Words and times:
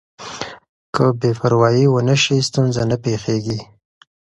که 0.95 1.05
بې 1.19 1.31
پروايي 1.39 1.85
ونه 1.89 2.15
شي 2.23 2.35
ستونزه 2.47 2.81
نه 2.91 2.97
پېښېږي. 3.03 3.59